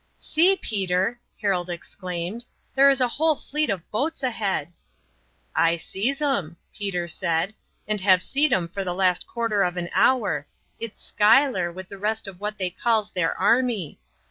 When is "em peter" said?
6.23-7.07